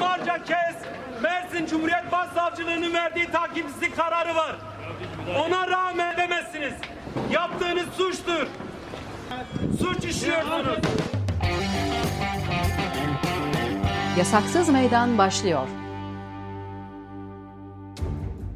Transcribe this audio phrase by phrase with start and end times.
[0.00, 0.76] onlarca kez
[1.22, 4.56] Mersin Cumhuriyet Başsavcılığı'nın verdiği takipsizlik kararı var.
[5.46, 6.72] Ona rağmen demezsiniz.
[7.30, 8.46] Yaptığınız suçtur.
[9.78, 10.78] Suç işliyorsunuz.
[14.18, 15.68] Yasaksız Meydan başlıyor.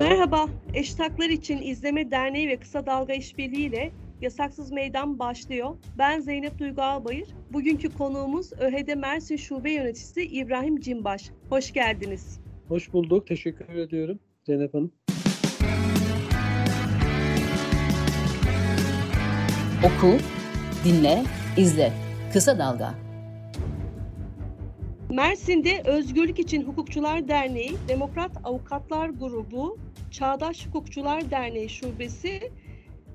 [0.00, 5.76] Merhaba, Eşit Haklar İçin İzleme Derneği ve Kısa Dalga İşbirliği ile Yasaksız Meydan başlıyor.
[5.98, 7.28] Ben Zeynep Duygu Albayır.
[7.52, 11.30] Bugünkü konuğumuz ÖHD Mersin Şube Yöneticisi İbrahim Cimbaş.
[11.48, 12.40] Hoş geldiniz.
[12.68, 13.26] Hoş bulduk.
[13.26, 14.92] Teşekkür ediyorum Zeynep Hanım.
[19.84, 20.16] Oku,
[20.84, 21.22] dinle,
[21.56, 21.92] izle.
[22.32, 22.94] Kısa Dalga.
[25.10, 29.78] Mersin'de Özgürlük İçin Hukukçular Derneği, Demokrat Avukatlar Grubu,
[30.10, 32.40] Çağdaş Hukukçular Derneği Şubesi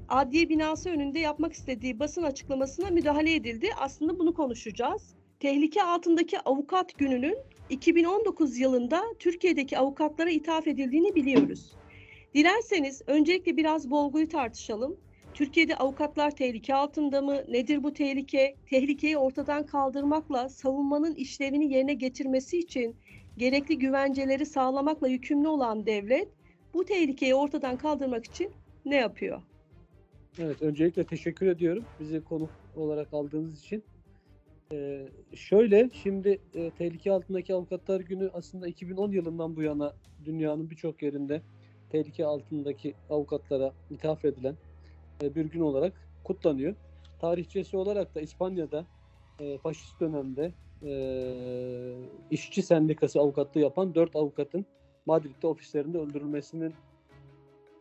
[0.10, 3.70] adliye binası önünde yapmak istediği basın açıklamasına müdahale edildi.
[3.78, 5.16] Aslında bunu konuşacağız.
[5.40, 7.38] Tehlike altındaki avukat gününün
[7.70, 11.72] 2019 yılında Türkiye'deki avukatlara ithaf edildiğini biliyoruz.
[12.34, 14.98] Dilerseniz öncelikle biraz bu olguyu tartışalım.
[15.34, 17.38] Türkiye'de avukatlar tehlike altında mı?
[17.48, 18.56] Nedir bu tehlike?
[18.70, 22.96] Tehlikeyi ortadan kaldırmakla savunmanın işlevini yerine getirmesi için
[23.38, 26.28] gerekli güvenceleri sağlamakla yükümlü olan devlet
[26.74, 28.52] bu tehlikeyi ortadan kaldırmak için
[28.86, 29.42] ne yapıyor?
[30.38, 33.84] Evet, öncelikle teşekkür ediyorum bizi konuk olarak aldığınız için.
[34.72, 39.94] Ee, şöyle, şimdi e, tehlike altındaki avukatlar günü aslında 2010 yılından bu yana
[40.26, 41.42] dünyanın birçok yerinde
[41.90, 44.56] tehlike altındaki avukatlara ithaf edilen
[45.24, 46.76] e, bir gün olarak kutlanıyor.
[47.22, 48.86] Tarihçesi olarak da İspanya'da
[49.40, 50.52] e, faşist dönemde
[50.84, 50.92] e,
[52.32, 54.66] işçi sendikası avukatlığı yapan dört avukatın
[55.06, 56.74] Madrid'de ofislerinde öldürülmesinin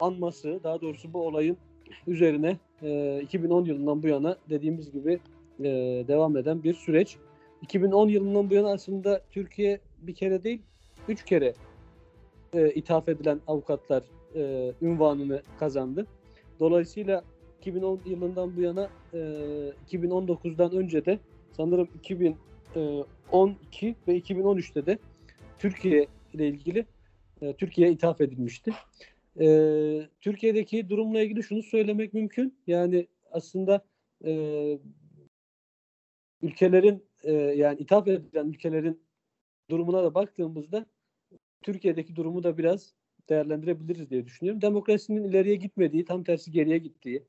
[0.00, 1.56] anması, daha doğrusu bu olayın
[2.06, 5.20] üzerine e, 2010 yılından bu yana dediğimiz gibi
[5.60, 5.64] e,
[6.08, 7.16] devam eden bir süreç.
[7.62, 10.62] 2010 yılından bu yana aslında Türkiye bir kere değil,
[11.08, 11.54] üç kere
[12.52, 14.02] e, ithaf edilen avukatlar
[14.34, 16.06] e, ünvanını kazandı.
[16.60, 17.24] Dolayısıyla
[17.60, 19.18] 2010 yılından bu yana e,
[19.92, 21.18] 2019'dan önce de
[21.52, 24.98] sanırım 2012 ve 2013'te de
[25.58, 26.86] Türkiye ile ilgili
[27.42, 28.72] e, Türkiye'ye ithaf edilmişti.
[29.40, 32.58] E, Türkiye'deki durumla ilgili şunu söylemek mümkün.
[32.66, 33.84] Yani aslında
[34.24, 34.32] e,
[36.42, 39.02] ülkelerin e, yani ithaf edilen ülkelerin
[39.70, 40.86] durumuna da baktığımızda
[41.62, 42.94] Türkiye'deki durumu da biraz
[43.28, 44.62] değerlendirebiliriz diye düşünüyorum.
[44.62, 47.24] Demokrasinin ileriye gitmediği, tam tersi geriye gittiği,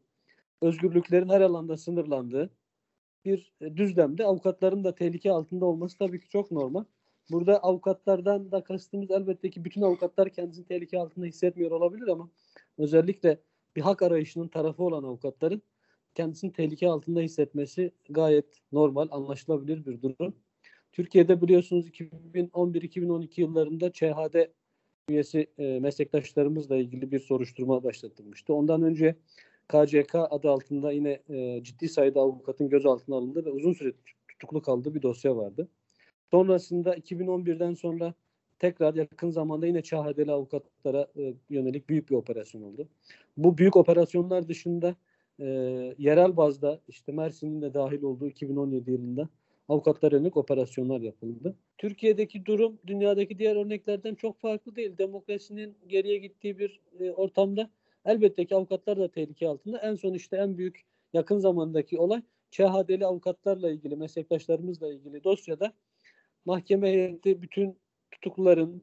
[0.61, 2.49] özgürlüklerin her alanda sınırlandığı
[3.25, 6.83] bir düzlemde avukatların da tehlike altında olması tabii ki çok normal.
[7.31, 12.29] Burada avukatlardan da kastımız elbette ki bütün avukatlar kendisini tehlike altında hissetmiyor olabilir ama
[12.77, 13.39] özellikle
[13.75, 15.61] bir hak arayışının tarafı olan avukatların
[16.15, 20.35] kendisini tehlike altında hissetmesi gayet normal, anlaşılabilir bir durum.
[20.91, 24.49] Türkiye'de biliyorsunuz 2011-2012 yıllarında ÇHD
[25.09, 28.53] üyesi e, meslektaşlarımızla ilgili bir soruşturma başlatılmıştı.
[28.53, 29.15] Ondan önce
[29.67, 33.93] KCK adı altında yine e, ciddi sayıda avukatın gözaltına alındı ve uzun süre
[34.27, 35.67] tutuklu kaldığı bir dosya vardı.
[36.31, 38.13] Sonrasında 2011'den sonra
[38.59, 42.87] tekrar yakın zamanda yine ÇHD'li avukatlara e, yönelik büyük bir operasyon oldu.
[43.37, 44.95] Bu büyük operasyonlar dışında
[45.39, 45.45] e,
[45.97, 49.29] yerel bazda işte Mersin'in de dahil olduğu 2017 yılında
[49.69, 51.55] avukatlar yönelik operasyonlar yapıldı.
[51.77, 54.97] Türkiye'deki durum dünyadaki diğer örneklerden çok farklı değil.
[54.97, 57.69] Demokrasinin geriye gittiği bir e, ortamda
[58.05, 59.77] elbette ki avukatlar da tehlike altında.
[59.77, 60.81] En son işte en büyük
[61.13, 65.73] yakın zamandaki olay ÇHD'li avukatlarla ilgili, meslektaşlarımızla ilgili dosyada
[66.45, 67.77] mahkeme heyeti bütün
[68.11, 68.81] tutukluların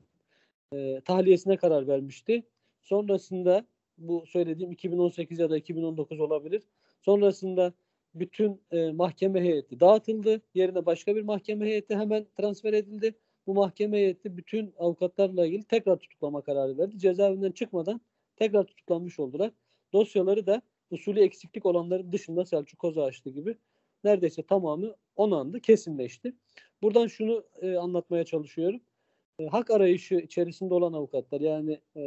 [0.72, 2.42] e, tahliyesine karar vermişti.
[2.82, 3.66] Sonrasında
[3.98, 6.62] bu söylediğim 2018 ya da 2019 olabilir.
[7.02, 7.72] Sonrasında
[8.14, 10.42] bütün e, mahkeme heyeti dağıtıldı.
[10.54, 13.14] Yerine başka bir mahkeme heyeti hemen transfer edildi.
[13.46, 16.98] Bu mahkeme heyeti bütün avukatlarla ilgili tekrar tutuklama kararı verdi.
[16.98, 18.00] Cezaevinden çıkmadan
[18.36, 19.50] tekrar tutuklanmış oldular.
[19.92, 23.56] Dosyaları da usulü eksiklik olanların dışında Selçuk Kozağaçlı gibi
[24.04, 26.32] neredeyse tamamı onandı, kesinleşti.
[26.82, 28.80] Buradan şunu e, anlatmaya çalışıyorum.
[29.38, 32.02] E, hak arayışı içerisinde olan avukatlar yani e,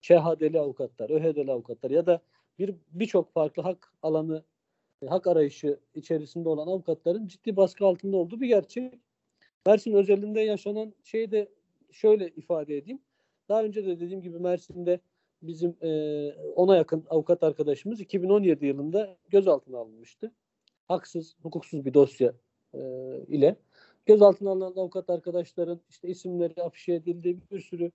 [0.00, 2.20] ÇHD'li avukatlar, ÖHD'li avukatlar ya da
[2.58, 4.44] bir birçok farklı hak alanı,
[5.02, 8.94] e, hak arayışı içerisinde olan avukatların ciddi baskı altında olduğu bir gerçek.
[9.66, 11.48] Mersin özelinde yaşanan şeyi de
[11.92, 13.00] şöyle ifade edeyim.
[13.48, 15.00] Daha önce de dediğim gibi Mersin'de
[15.42, 15.90] bizim e,
[16.56, 20.32] ona yakın avukat arkadaşımız 2017 yılında gözaltına alınmıştı.
[20.88, 22.32] Haksız, hukuksuz bir dosya
[22.74, 22.80] e,
[23.28, 23.56] ile
[24.06, 27.92] gözaltına alınan avukat arkadaşların işte isimleri afişe edildi, bir sürü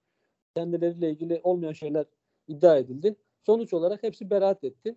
[0.56, 2.06] kendileriyle ilgili olmayan şeyler
[2.48, 3.16] iddia edildi.
[3.46, 4.96] Sonuç olarak hepsi beraat etti.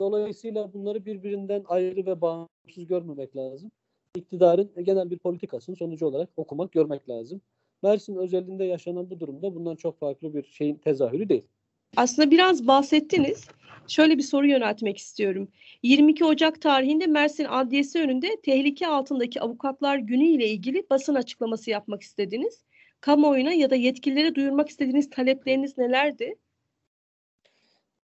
[0.00, 3.70] Dolayısıyla bunları birbirinden ayrı ve bağımsız görmemek lazım.
[4.16, 7.40] İktidarın genel bir politikasının sonucu olarak okumak, görmek lazım.
[7.82, 11.44] Mersin özelinde yaşanan bu durumda bundan çok farklı bir şeyin tezahürü değil.
[11.96, 13.48] Aslında biraz bahsettiniz.
[13.88, 15.48] Şöyle bir soru yöneltmek istiyorum.
[15.82, 22.02] 22 Ocak tarihinde Mersin Adliyesi önünde tehlike altındaki avukatlar günü ile ilgili basın açıklaması yapmak
[22.02, 22.64] istediniz.
[23.00, 26.38] Kamuoyuna ya da yetkililere duyurmak istediğiniz talepleriniz nelerdi?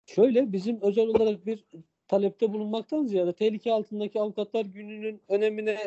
[0.05, 1.65] Şöyle bizim özel olarak bir
[2.07, 5.77] talepte bulunmaktan ziyade tehlike altındaki avukatlar gününün önemine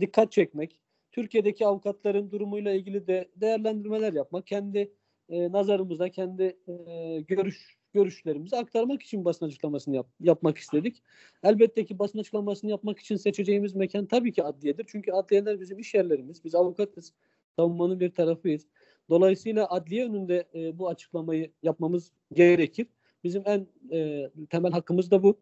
[0.00, 0.80] dikkat çekmek,
[1.12, 4.92] Türkiye'deki avukatların durumuyla ilgili de değerlendirmeler yapmak, kendi
[5.32, 11.02] e, nazarımıza, kendi e, görüş görüşlerimizi aktarmak için basın açıklamasını yap- yapmak istedik.
[11.42, 14.84] Elbette ki basın açıklamasını yapmak için seçeceğimiz mekan tabii ki adliyedir.
[14.88, 16.44] Çünkü adliyeler bizim iş yerlerimiz.
[16.44, 17.12] Biz avukatız.
[17.56, 18.66] Savunmanın bir tarafıyız.
[19.10, 22.86] Dolayısıyla adliye önünde e, bu açıklamayı yapmamız gerekir.
[23.24, 25.38] Bizim en e, temel hakkımız da bu.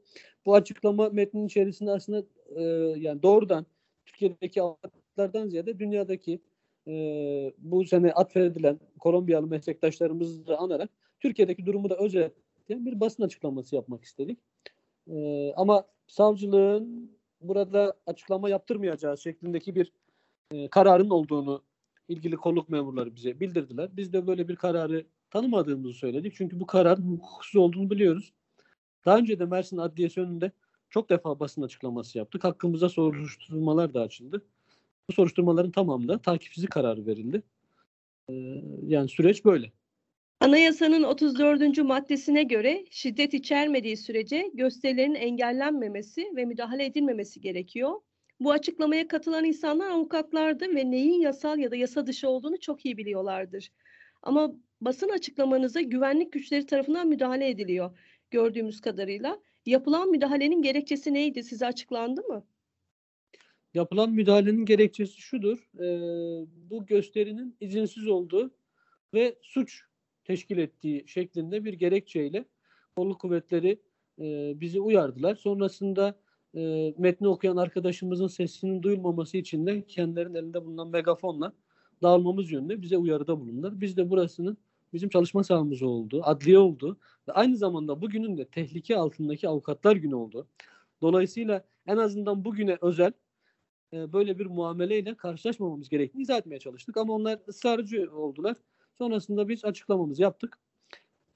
[0.47, 2.23] Bu açıklama metninin içerisinde aslında
[2.57, 2.63] e,
[3.01, 3.67] yani doğrudan
[4.07, 6.41] Türkiye'deki avukatlardan ziyade dünyadaki
[6.89, 6.93] e,
[7.59, 10.91] bu sene atfedilen Kolombiyalı meslektaşlarımızı da anarak
[11.21, 14.39] Türkiye'deki durumu da özetleyen bir basın açıklaması yapmak istedik.
[15.11, 17.11] E, ama savcılığın
[17.41, 19.93] burada açıklama yaptırmayacağı şeklindeki bir
[20.53, 21.63] e, kararın olduğunu
[22.09, 23.89] ilgili kolluk memurları bize bildirdiler.
[23.97, 26.35] Biz de böyle bir kararı tanımadığımızı söyledik.
[26.37, 28.33] Çünkü bu kararın hukuksuz olduğunu biliyoruz.
[29.05, 30.53] Daha önce de Mersin Adliyesi önünde
[30.91, 32.45] çok defa basın açıklaması yaptık.
[32.45, 34.43] Hakkımıza soruşturmalar da açıldı.
[35.11, 37.43] Bu soruşturmaların tamamında takipsizlik kararı verildi.
[38.31, 38.35] Ee,
[38.87, 39.73] yani süreç böyle.
[40.41, 41.79] Anayasanın 34.
[41.79, 48.01] maddesine göre şiddet içermediği sürece gösterilerin engellenmemesi ve müdahale edilmemesi gerekiyor.
[48.41, 52.97] Bu açıklamaya katılan insanlar avukatlardı ve neyin yasal ya da yasa dışı olduğunu çok iyi
[52.97, 53.73] biliyorlardır.
[54.23, 57.99] Ama basın açıklamanıza güvenlik güçleri tarafından müdahale ediliyor
[58.31, 59.41] gördüğümüz kadarıyla.
[59.67, 61.45] Yapılan müdahalenin gerekçesi neydi?
[61.45, 62.45] Size açıklandı mı?
[63.75, 65.59] Yapılan müdahalenin gerekçesi şudur.
[65.81, 65.87] e,
[66.71, 68.51] bu gösterinin izinsiz olduğu
[69.15, 69.83] ve suç
[70.25, 72.45] teşkil ettiği şeklinde bir gerekçeyle
[72.97, 73.81] kolluk kuvvetleri
[74.21, 75.35] e, bizi uyardılar.
[75.35, 76.19] Sonrasında
[76.57, 81.53] e, metni okuyan arkadaşımızın sesinin duyulmaması için de kendilerinin elinde bulunan megafonla
[82.03, 83.81] dağılmamız yönünde bize uyarıda bulundular.
[83.81, 84.57] Biz de burasının
[84.93, 90.15] bizim çalışma sahamız oldu, adliye oldu ve aynı zamanda bugünün de tehlike altındaki avukatlar günü
[90.15, 90.47] oldu.
[91.03, 93.13] Dolayısıyla en azından bugüne özel
[93.93, 96.97] e, böyle bir muameleyle karşılaşmamamız gerektiğini izah etmeye çalıştık.
[96.97, 98.57] Ama onlar ısrarcı oldular.
[98.99, 100.59] Sonrasında biz açıklamamızı yaptık.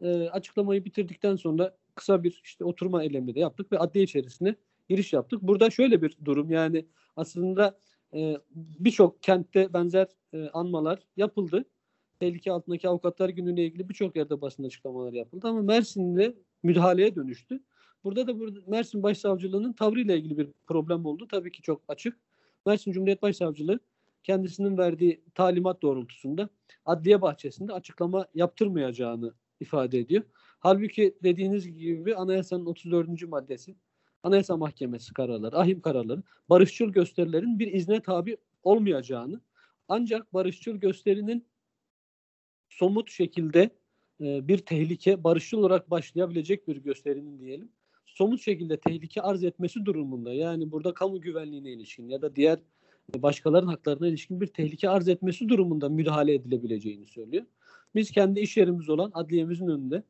[0.01, 4.57] E, açıklamayı bitirdikten sonra kısa bir işte oturma eylemi de yaptık ve adliye içerisine
[4.89, 5.43] giriş yaptık.
[5.43, 6.87] Burada şöyle bir durum yani
[7.17, 7.79] aslında
[8.15, 11.65] e, birçok kentte benzer e, anmalar yapıldı.
[12.21, 17.61] Tehlike altındaki avukatlar günüyle ilgili birçok yerde basın açıklamaları yapıldı ama Mersin'de müdahaleye dönüştü.
[18.05, 21.29] Burada da burada Mersin Başsavcılığı'nın tavrıyla ilgili bir problem oldu.
[21.31, 22.19] Tabii ki çok açık.
[22.67, 23.81] Mersin Cumhuriyet Başsavcılığı
[24.23, 26.49] kendisinin verdiği talimat doğrultusunda
[26.85, 30.23] adliye bahçesinde açıklama yaptırmayacağını ifade ediyor.
[30.59, 33.29] Halbuki dediğiniz gibi anayasanın 34.
[33.29, 33.77] maddesi
[34.23, 39.41] Anayasa Mahkemesi kararları, ahim kararları barışçıl gösterilerin bir izne tabi olmayacağını
[39.89, 41.47] ancak barışçıl gösterinin
[42.69, 43.71] somut şekilde
[44.21, 47.73] e, bir tehlike barışçıl olarak başlayabilecek bir gösterinin diyelim
[48.15, 52.59] somut şekilde tehlike arz etmesi durumunda yani burada kamu güvenliğine ilişkin ya da diğer
[53.17, 57.45] başkalarının haklarına ilişkin bir tehlike arz etmesi durumunda müdahale edilebileceğini söylüyor.
[57.95, 60.03] Biz kendi iş yerimiz olan adliyemizin önünde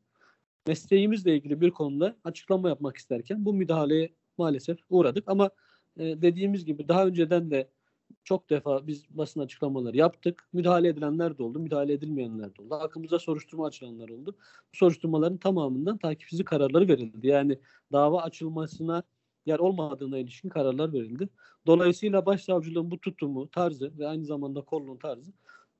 [0.67, 5.49] mesleğimizle ilgili bir konuda açıklama yapmak isterken bu müdahaleye maalesef uğradık ama
[5.97, 7.69] e, dediğimiz gibi daha önceden de
[8.23, 10.49] çok defa biz basın açıklamaları yaptık.
[10.53, 12.75] Müdahale edilenler de oldu, müdahale edilmeyenler de oldu.
[12.75, 14.35] Hakkımızda soruşturma açılanlar oldu.
[14.73, 17.27] Bu soruşturmaların tamamından takipsizlik kararları verildi.
[17.27, 17.59] Yani
[17.91, 19.03] dava açılmasına
[19.45, 21.29] yer olmadığına ilişkin kararlar verildi.
[21.67, 25.31] Dolayısıyla başsavcılığın bu tutumu, tarzı ve aynı zamanda kolluğun tarzı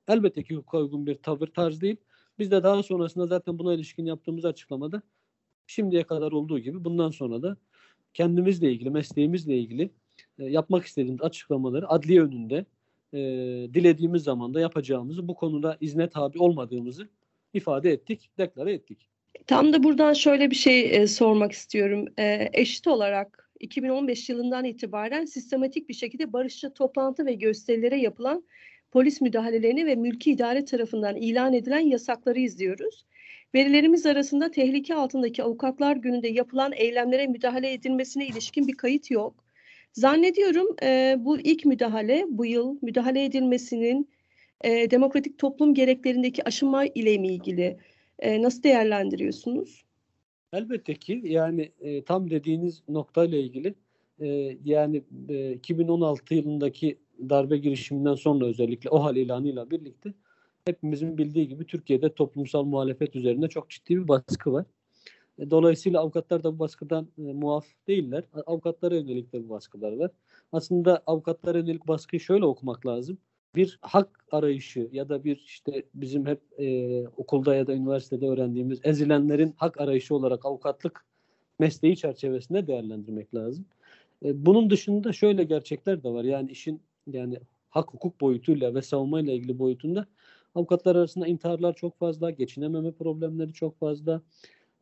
[0.08, 1.96] elbette ki hukuka uygun bir tavır tarz değil.
[2.38, 5.02] Biz de daha sonrasında zaten buna ilişkin yaptığımız açıklamada
[5.66, 7.56] şimdiye kadar olduğu gibi bundan sonra da
[8.14, 9.90] kendimizle ilgili, mesleğimizle ilgili
[10.38, 12.64] e, yapmak istediğimiz açıklamaları adliye önünde
[13.12, 13.18] e,
[13.74, 17.08] dilediğimiz zaman da yapacağımızı, bu konuda izne tabi olmadığımızı
[17.54, 19.08] ifade ettik, deklare ettik.
[19.46, 22.06] Tam da buradan şöyle bir şey e, sormak istiyorum.
[22.18, 28.44] E, eşit olarak 2015 yılından itibaren sistematik bir şekilde barışçı toplantı ve gösterilere yapılan
[28.90, 33.06] polis müdahalelerini ve mülki idare tarafından ilan edilen yasakları izliyoruz.
[33.54, 39.45] Verilerimiz arasında tehlike altındaki avukatlar gününde yapılan eylemlere müdahale edilmesine ilişkin bir kayıt yok.
[39.96, 44.10] Zannediyorum e, bu ilk müdahale bu yıl müdahale edilmesinin
[44.64, 47.76] e, demokratik toplum gereklerindeki aşama ile mi ilgili?
[48.18, 49.84] E, nasıl değerlendiriyorsunuz?
[50.52, 53.74] Elbette ki yani e, tam dediğiniz noktayla ilgili
[54.20, 56.98] e, yani e, 2016 yılındaki
[57.28, 60.14] darbe girişiminden sonra özellikle o hal ilanıyla birlikte
[60.64, 64.66] hepimizin bildiği gibi Türkiye'de toplumsal muhalefet üzerinde çok ciddi bir baskı var.
[65.38, 68.24] E, Dolayısıyla avukatlar da bu baskıdan e, muaf değiller.
[68.46, 70.10] Avukatlara yönelik de bu baskılar var.
[70.52, 73.18] Aslında avukatlara yönelik baskıyı şöyle okumak lazım.
[73.54, 78.80] Bir hak arayışı ya da bir işte bizim hep e, okulda ya da üniversitede öğrendiğimiz
[78.84, 81.04] ezilenlerin hak arayışı olarak avukatlık
[81.58, 83.64] mesleği çerçevesinde değerlendirmek lazım.
[84.24, 86.24] E, bunun dışında şöyle gerçekler de var.
[86.24, 87.38] Yani işin yani
[87.70, 90.06] hak hukuk boyutuyla ve savunmayla ilgili boyutunda
[90.54, 94.22] avukatlar arasında intiharlar çok fazla, geçinememe problemleri çok fazla.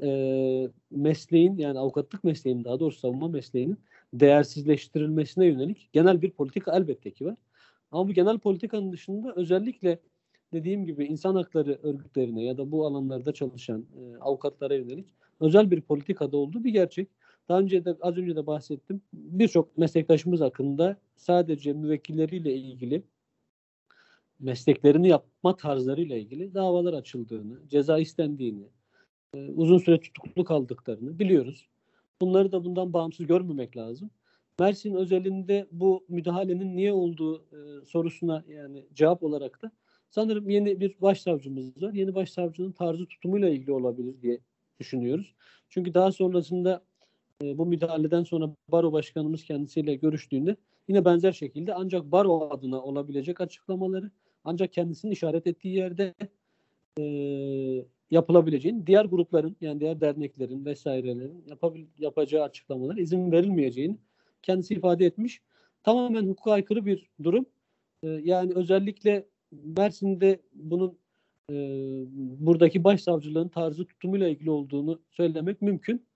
[0.02, 3.78] E, mesleğin yani avukatlık mesleğinin daha doğrusu savunma mesleğinin
[4.14, 7.36] değersizleştirilmesine yönelik genel bir politika elbette ki var.
[7.90, 9.98] Ama bu genel politikanın dışında özellikle
[10.52, 15.06] dediğim gibi insan hakları örgütlerine ya da bu alanlarda çalışan e, avukatlara yönelik
[15.40, 17.08] özel bir politikada olduğu bir gerçek.
[17.48, 19.02] Daha önce de az önce de bahsettim.
[19.12, 23.02] Birçok meslektaşımız hakkında sadece müvekkilleriyle ilgili
[24.40, 28.68] mesleklerini yapma tarzlarıyla ilgili davalar açıldığını, ceza istendiğini,
[29.56, 31.66] uzun süre tutuklu kaldıklarını biliyoruz.
[32.20, 34.10] Bunları da bundan bağımsız görmemek lazım.
[34.58, 39.70] Mersin özelinde bu müdahalenin niye olduğu e, sorusuna yani cevap olarak da
[40.10, 41.92] sanırım yeni bir başsavcımız var.
[41.92, 44.38] Yeni başsavcının tarzı tutumuyla ilgili olabilir diye
[44.80, 45.34] düşünüyoruz.
[45.68, 46.84] Çünkü daha sonrasında
[47.42, 50.56] e, bu müdahaleden sonra baro başkanımız kendisiyle görüştüğünde
[50.88, 54.10] yine benzer şekilde ancak baro adına olabilecek açıklamaları
[54.44, 56.14] ancak kendisinin işaret ettiği yerde
[56.98, 57.04] e,
[58.10, 63.98] yapılabileceğini, diğer grupların yani diğer derneklerin vesairelerin yapabil, yapacağı açıklamalar izin verilmeyeceğini
[64.42, 65.40] kendisi ifade etmiş.
[65.82, 67.46] Tamamen hukuka aykırı bir durum.
[68.02, 70.98] E, yani özellikle Mersin'de bunun
[71.50, 71.54] e,
[72.46, 76.06] buradaki başsavcılığın tarzı tutumuyla ilgili olduğunu söylemek mümkün.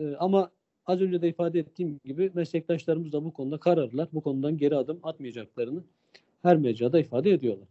[0.00, 0.50] E, ama
[0.86, 4.08] az önce de ifade ettiğim gibi meslektaşlarımız da bu konuda kararlılar.
[4.12, 5.84] Bu konudan geri adım atmayacaklarını
[6.42, 7.68] her mecrada ifade ediyorlar.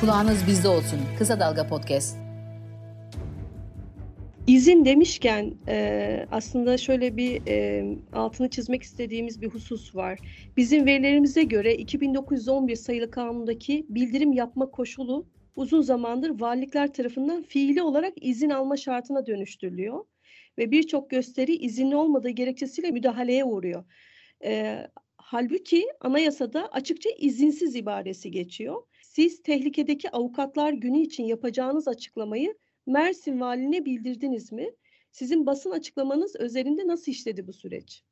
[0.00, 1.00] Kulağınız bizde olsun.
[1.18, 2.16] Kısa Dalga Podcast.
[4.46, 10.18] İzin demişken e, aslında şöyle bir e, altını çizmek istediğimiz bir husus var.
[10.56, 15.26] Bizim verilerimize göre 2911 sayılı kanundaki bildirim yapma koşulu
[15.56, 20.04] uzun zamandır valilikler tarafından fiili olarak izin alma şartına dönüştürülüyor
[20.58, 23.84] ve birçok gösteri izinli olmadığı gerekçesiyle müdahaleye uğruyor.
[24.44, 24.78] E,
[25.16, 28.82] halbuki anayasada açıkça izinsiz ibaresi geçiyor.
[29.10, 32.54] Siz tehlikedeki avukatlar günü için yapacağınız açıklamayı
[32.86, 34.70] Mersin Valine bildirdiniz mi?
[35.12, 38.02] Sizin basın açıklamanız özelinde nasıl işledi bu süreç?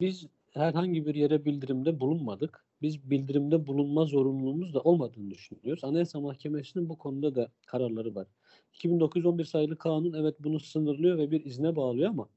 [0.00, 2.64] Biz herhangi bir yere bildirimde bulunmadık.
[2.82, 5.84] Biz bildirimde bulunma zorunluluğumuz da olmadığını düşünüyoruz.
[5.84, 8.26] Anayasa Mahkemesi'nin bu konuda da kararları var.
[8.74, 12.28] 2911 sayılı kanun evet bunu sınırlıyor ve bir izne bağlıyor ama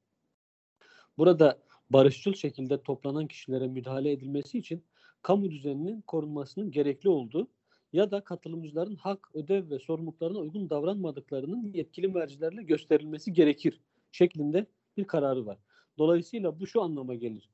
[1.17, 4.83] burada barışçıl şekilde toplanan kişilere müdahale edilmesi için
[5.21, 7.47] kamu düzeninin korunmasının gerekli olduğu
[7.93, 14.65] ya da katılımcıların hak, ödev ve sorumluluklarına uygun davranmadıklarının yetkili mercilerle gösterilmesi gerekir şeklinde
[14.97, 15.57] bir kararı var.
[15.97, 17.49] Dolayısıyla bu şu anlama gelir.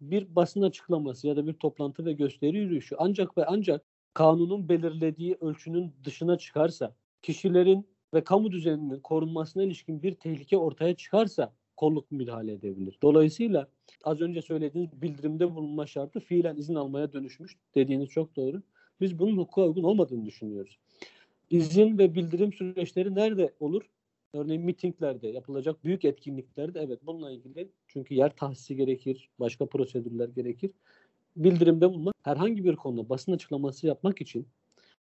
[0.00, 5.36] Bir basın açıklaması ya da bir toplantı ve gösteri yürüyüşü ancak ve ancak kanunun belirlediği
[5.40, 12.52] ölçünün dışına çıkarsa, kişilerin ve kamu düzeninin korunmasına ilişkin bir tehlike ortaya çıkarsa kolluk müdahale
[12.52, 12.98] edebilir.
[13.02, 13.68] Dolayısıyla
[14.04, 17.56] az önce söylediğiniz bildirimde bulunma şartı fiilen izin almaya dönüşmüş.
[17.74, 18.62] Dediğiniz çok doğru.
[19.00, 20.78] Biz bunun hukuka uygun olmadığını düşünüyoruz.
[21.50, 23.82] İzin ve bildirim süreçleri nerede olur?
[24.32, 30.70] Örneğin mitinglerde, yapılacak büyük etkinliklerde evet bununla ilgili çünkü yer tahsisi gerekir, başka prosedürler gerekir.
[31.36, 34.46] Bildirimde bulunmak herhangi bir konuda basın açıklaması yapmak için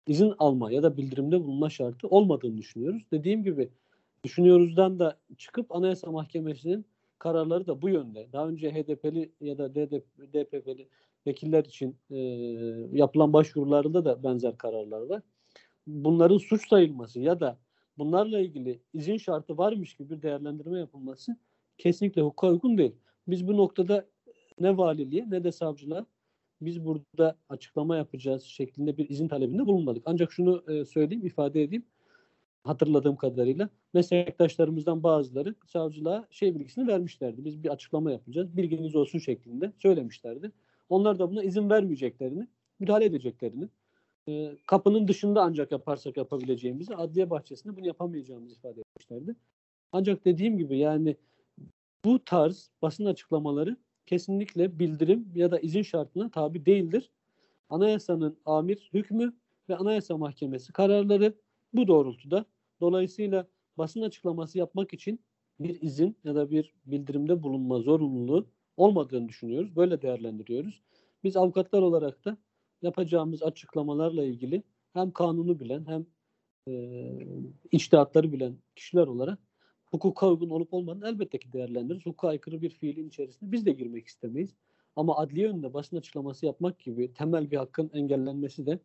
[0.06, 3.02] izin alma ya da bildirimde bulunma şartı olmadığını düşünüyoruz.
[3.12, 3.68] Dediğim gibi
[4.24, 6.84] düşünüyoruzdan da çıkıp Anayasa Mahkemesi'nin
[7.18, 8.28] kararları da bu yönde.
[8.32, 9.74] Daha önce HDP'li ya da
[10.32, 10.88] DPP'li
[11.26, 12.18] vekiller için e,
[12.98, 15.22] yapılan başvurularında da benzer kararlar var.
[15.86, 17.58] Bunların suç sayılması ya da
[17.98, 21.36] bunlarla ilgili izin şartı varmış gibi bir değerlendirme yapılması
[21.78, 22.92] kesinlikle hukuka uygun değil.
[23.28, 24.06] Biz bu noktada
[24.60, 26.06] ne valiliğe ne de savcılığa
[26.60, 30.02] biz burada açıklama yapacağız şeklinde bir izin talebinde bulunmadık.
[30.06, 31.84] Ancak şunu e, söyleyeyim, ifade edeyim.
[32.64, 37.44] Hatırladığım kadarıyla meslektaşlarımızdan bazıları savcılığa şey bilgisini vermişlerdi.
[37.44, 40.52] Biz bir açıklama yapacağız, bilginiz olsun şeklinde söylemişlerdi.
[40.88, 42.48] Onlar da buna izin vermeyeceklerini,
[42.80, 43.68] müdahale edeceklerini,
[44.28, 49.36] e, kapının dışında ancak yaparsak yapabileceğimizi, adliye bahçesinde bunu yapamayacağımızı ifade etmişlerdi.
[49.92, 51.16] Ancak dediğim gibi yani
[52.04, 57.10] bu tarz basın açıklamaları kesinlikle bildirim ya da izin şartına tabi değildir.
[57.70, 59.32] Anayasanın amir hükmü
[59.68, 61.34] ve Anayasa Mahkemesi kararları
[61.72, 62.44] bu doğrultuda.
[62.80, 63.46] Dolayısıyla
[63.78, 65.20] basın açıklaması yapmak için
[65.60, 68.46] bir izin ya da bir bildirimde bulunma zorunluluğu
[68.82, 69.76] olmadığını düşünüyoruz.
[69.76, 70.82] Böyle değerlendiriyoruz.
[71.24, 72.36] Biz avukatlar olarak da
[72.82, 74.62] yapacağımız açıklamalarla ilgili
[74.92, 76.06] hem kanunu bilen hem
[76.68, 76.74] e,
[77.72, 79.38] içtihatları bilen kişiler olarak
[79.84, 82.06] hukuka uygun olup olmadığını elbette ki değerlendiririz.
[82.06, 84.54] Hukuka aykırı bir fiilin içerisinde biz de girmek istemeyiz.
[84.96, 88.78] Ama adliye önünde basın açıklaması yapmak gibi temel bir hakkın engellenmesi de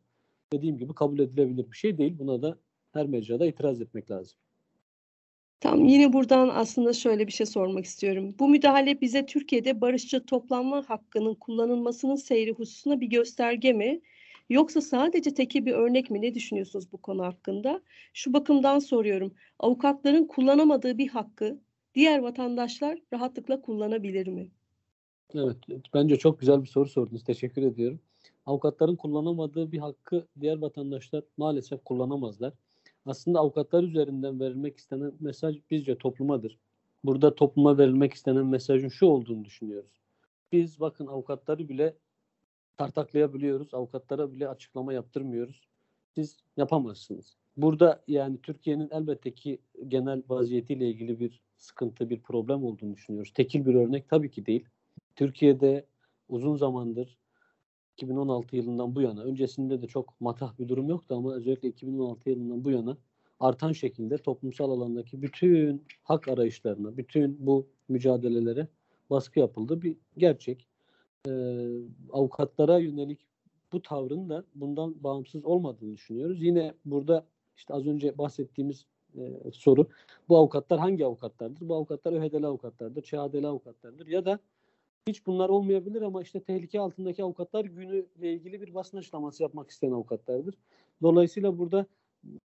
[0.54, 2.20] dediğim gibi kabul edilebilir bir şey değil.
[2.20, 2.58] Buna da
[2.94, 4.38] her mecrada itiraz etmek lazım.
[5.60, 8.36] Tam yine buradan aslında şöyle bir şey sormak istiyorum.
[8.40, 14.02] Bu müdahale bize Türkiye'de barışçı toplanma hakkının kullanılmasının seyri hususuna bir gösterge mi?
[14.50, 16.22] Yoksa sadece teki bir örnek mi?
[16.22, 17.82] Ne düşünüyorsunuz bu konu hakkında?
[18.14, 19.34] Şu bakımdan soruyorum.
[19.60, 21.60] Avukatların kullanamadığı bir hakkı
[21.96, 24.52] diğer vatandaşlar rahatlıkla kullanabilir mi?
[25.36, 25.58] Evet,
[25.94, 27.24] bence çok güzel bir soru sordunuz.
[27.24, 28.00] Teşekkür ediyorum.
[28.46, 32.54] Avukatların kullanamadığı bir hakkı diğer vatandaşlar maalesef kullanamazlar.
[33.08, 36.60] Aslında avukatlar üzerinden verilmek istenen mesaj bizce toplumadır.
[37.04, 40.02] Burada topluma verilmek istenen mesajın şu olduğunu düşünüyoruz.
[40.52, 41.98] Biz bakın avukatları bile
[42.78, 43.74] tartaklayabiliyoruz.
[43.74, 45.68] Avukatlara bile açıklama yaptırmıyoruz.
[46.16, 47.38] Siz yapamazsınız.
[47.58, 53.34] Burada yani Türkiye'nin elbette ki genel vaziyetiyle ilgili bir sıkıntı, bir problem olduğunu düşünüyoruz.
[53.34, 54.66] Tekil bir örnek tabii ki değil.
[55.16, 55.86] Türkiye'de
[56.30, 57.18] uzun zamandır
[57.98, 62.66] 2016 yılından bu yana, öncesinde de çok matah bir durum yoktu ama özellikle 2016 yılından
[62.66, 62.98] bu yana
[63.40, 68.68] artan şekilde toplumsal alandaki bütün hak arayışlarına, bütün bu mücadelelere
[69.10, 69.82] baskı yapıldı.
[69.82, 70.68] Bir gerçek.
[71.28, 71.32] Ee,
[72.12, 73.20] avukatlara yönelik
[73.72, 76.42] bu tavrın da bundan bağımsız olmadığını düşünüyoruz.
[76.42, 77.26] Yine burada
[77.56, 78.86] işte az önce bahsettiğimiz
[79.16, 79.88] e, soru
[80.30, 81.70] bu avukatlar hangi avukatlardır?
[81.70, 84.40] Bu avukatlar ÖHD'li avukatlardır, ÇHD'li avukatlardır ya da
[85.08, 89.92] hiç bunlar olmayabilir ama işte tehlike altındaki avukatlar günüyle ilgili bir basın açıklaması yapmak isteyen
[89.92, 90.56] avukatlardır.
[91.02, 91.86] Dolayısıyla burada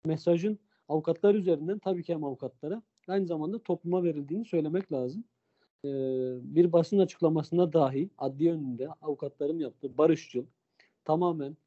[0.05, 5.23] mesajın avukatlar üzerinden tabii ki hem avukatlara aynı zamanda topluma verildiğini söylemek lazım.
[5.85, 5.89] Ee,
[6.43, 10.45] bir basın açıklamasında dahi adli önünde avukatların yaptığı barışçıl
[11.05, 11.57] tamamen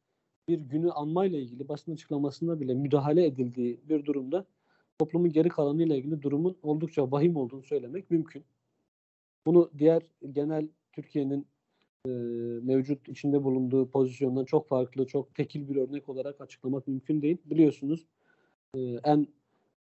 [0.49, 4.44] bir günü anmayla ilgili basın açıklamasında bile müdahale edildiği bir durumda
[4.98, 8.44] toplumun geri kalanıyla ilgili durumun oldukça vahim olduğunu söylemek mümkün.
[9.46, 10.02] Bunu diğer
[10.33, 11.46] genel Türkiye'nin
[12.07, 12.11] e,
[12.62, 17.38] mevcut içinde bulunduğu pozisyondan çok farklı, çok tekil bir örnek olarak açıklamak mümkün değil.
[17.44, 18.07] Biliyorsunuz
[18.74, 19.26] e, en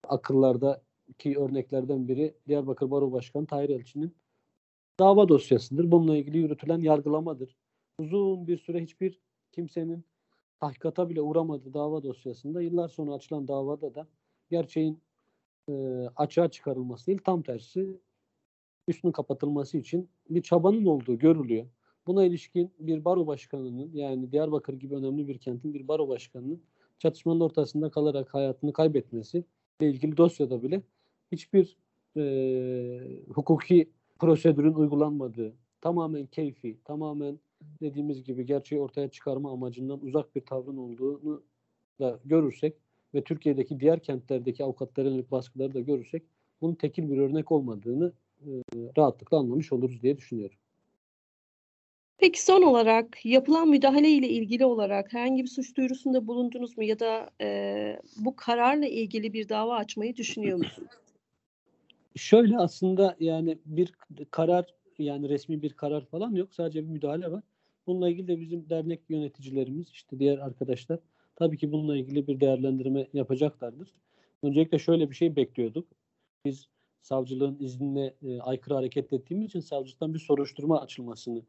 [0.08, 4.16] akıllardaki örneklerden biri Diyarbakır Baro Başkanı Tahir Elçi'nin
[5.00, 5.92] dava dosyasıdır.
[5.92, 7.56] Bununla ilgili yürütülen yargılamadır.
[8.00, 9.20] Uzun bir süre hiçbir
[9.52, 10.04] kimsenin
[10.60, 14.08] tahkikata bile uğramadığı dava dosyasında yıllar sonra açılan davada da
[14.50, 15.00] gerçeğin
[15.70, 15.74] e,
[16.16, 18.00] açığa çıkarılması değil tam tersi
[18.88, 21.66] üstünün kapatılması için bir çabanın olduğu görülüyor.
[22.08, 26.62] Buna ilişkin bir baro başkanının yani Diyarbakır gibi önemli bir kentin bir baro başkanının
[27.00, 29.44] çatışmanın ortasında kalarak hayatını kaybetmesi
[29.82, 30.82] ile ilgili dosyada bile
[31.32, 31.78] hiçbir
[32.18, 37.40] e, hukuki prosedürün uygulanmadığı, tamamen keyfi, tamamen
[37.82, 41.44] dediğimiz gibi gerçeği ortaya çıkarma amacından uzak bir tavrın olduğunu
[42.00, 42.74] da görürsek
[43.14, 46.24] ve Türkiye'deki diğer kentlerdeki avukatların baskıları da görürsek
[46.62, 48.14] bunun tekil bir örnek olmadığını
[48.98, 50.58] rahatlıkla anlamış oluruz diye düşünüyorum.
[52.18, 57.00] Peki son olarak yapılan müdahale ile ilgili olarak herhangi bir suç duyurusunda bulundunuz mu ya
[57.00, 60.92] da e, bu kararla ilgili bir dava açmayı düşünüyor musunuz?
[62.16, 63.94] Şöyle aslında yani bir
[64.32, 64.66] karar
[65.00, 66.54] yani resmi bir karar falan yok.
[66.54, 67.44] Sadece bir müdahale var.
[67.88, 71.00] Bununla ilgili de bizim dernek yöneticilerimiz işte diğer arkadaşlar
[71.36, 73.94] tabii ki bununla ilgili bir değerlendirme yapacaklardır.
[74.44, 75.88] Öncelikle şöyle bir şey bekliyorduk.
[76.46, 76.68] Biz
[77.02, 81.42] savcılığın iznine e, aykırı hareket ettiğimiz için savcılıktan bir soruşturma açılmasını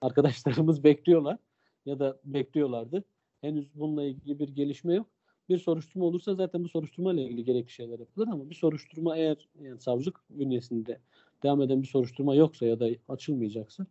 [0.00, 1.38] arkadaşlarımız bekliyorlar
[1.86, 3.04] ya da bekliyorlardı.
[3.40, 5.06] Henüz bununla ilgili bir gelişme yok.
[5.48, 9.48] Bir soruşturma olursa zaten bu soruşturma ile ilgili gerekli şeyler yapılır ama bir soruşturma eğer
[9.60, 10.98] yani savcılık bünyesinde
[11.42, 13.86] devam eden bir soruşturma yoksa ya da açılmayacaksa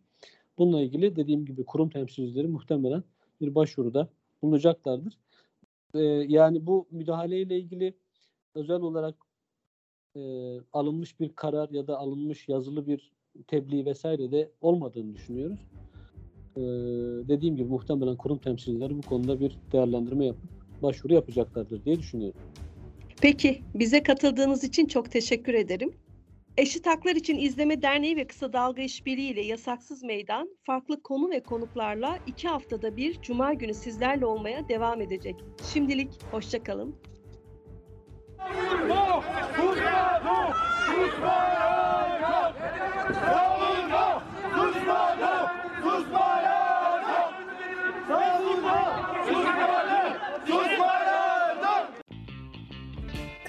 [0.58, 3.02] bununla ilgili dediğim gibi kurum temsilcileri muhtemelen
[3.40, 4.08] bir başvuruda
[4.42, 5.18] bulunacaklardır.
[5.94, 7.94] Ee, yani bu müdahaleyle ilgili
[8.54, 9.14] özel olarak
[10.16, 10.20] e,
[10.72, 13.12] alınmış bir karar ya da alınmış yazılı bir
[13.46, 15.60] tebliğ vesaire de olmadığını düşünüyoruz.
[16.56, 16.60] Ee,
[17.28, 20.50] dediğim gibi muhtemelen kurum temsilcileri bu konuda bir değerlendirme yapıp
[20.82, 22.40] başvuru yapacaklardır diye düşünüyorum.
[23.20, 25.94] Peki, bize katıldığınız için çok teşekkür ederim.
[26.56, 31.40] Eşit Haklar İçin İzleme Derneği ve Kısa Dalga İşbirliği ile Yasaksız Meydan, farklı konu ve
[31.40, 35.36] konuklarla iki haftada bir Cuma günü sizlerle olmaya devam edecek.
[35.72, 36.94] Şimdilik hoşçakalın.